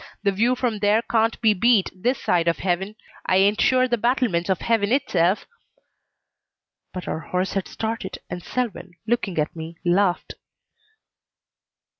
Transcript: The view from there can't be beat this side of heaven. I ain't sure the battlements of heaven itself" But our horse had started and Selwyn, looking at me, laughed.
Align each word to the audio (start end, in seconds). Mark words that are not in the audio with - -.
The 0.23 0.31
view 0.31 0.55
from 0.55 0.79
there 0.79 1.03
can't 1.03 1.39
be 1.41 1.53
beat 1.53 1.91
this 1.93 2.19
side 2.19 2.47
of 2.47 2.57
heaven. 2.57 2.95
I 3.27 3.35
ain't 3.35 3.61
sure 3.61 3.87
the 3.87 3.99
battlements 3.99 4.49
of 4.49 4.61
heaven 4.61 4.91
itself" 4.91 5.45
But 6.91 7.07
our 7.07 7.19
horse 7.19 7.53
had 7.53 7.67
started 7.67 8.17
and 8.27 8.41
Selwyn, 8.43 8.93
looking 9.05 9.37
at 9.37 9.55
me, 9.55 9.75
laughed. 9.85 10.33